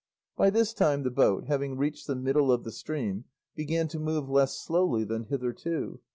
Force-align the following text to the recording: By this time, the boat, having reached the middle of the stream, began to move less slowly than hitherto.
By 0.35 0.49
this 0.49 0.73
time, 0.73 1.03
the 1.03 1.11
boat, 1.11 1.45
having 1.45 1.77
reached 1.77 2.07
the 2.07 2.15
middle 2.15 2.51
of 2.51 2.63
the 2.63 2.71
stream, 2.71 3.25
began 3.55 3.87
to 3.89 3.99
move 3.99 4.27
less 4.27 4.57
slowly 4.59 5.03
than 5.03 5.25
hitherto. 5.25 5.99